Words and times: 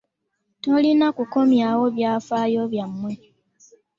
Tolina 0.63 1.07
kukomyawo 1.17 1.85
byafaayo 1.95 2.61
byammwe. 2.71 3.11